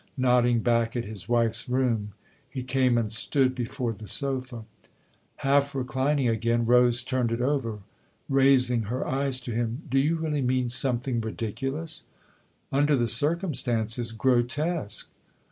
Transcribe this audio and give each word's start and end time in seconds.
Nodding 0.17 0.61
back 0.61 0.95
at 0.95 1.05
his 1.05 1.29
wife's 1.29 1.69
room, 1.69 2.13
he 2.49 2.63
came 2.63 2.97
and 2.97 3.13
stood 3.13 3.53
before 3.53 3.93
the 3.93 4.07
sofa. 4.07 4.65
Half 5.35 5.75
reclining 5.75 6.27
again, 6.27 6.65
Rose 6.65 7.03
turned 7.03 7.31
it 7.31 7.39
over, 7.39 7.81
raising 8.27 8.81
her 8.85 9.07
eyes 9.07 9.39
to 9.41 9.51
him." 9.51 9.83
Do 9.89 9.99
you 9.99 10.15
really 10.15 10.41
mean 10.41 10.69
something 10.69 11.21
ridiculous?"" 11.21 12.03
Under 12.71 12.95
the 12.95 13.07
circumstances 13.07 14.11
grotesque." 14.11 15.07